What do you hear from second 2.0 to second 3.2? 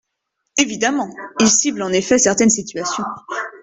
certaines situations.